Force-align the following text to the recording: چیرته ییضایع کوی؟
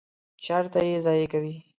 چیرته 0.43 0.79
ییضایع 0.85 1.27
کوی؟ 1.31 1.55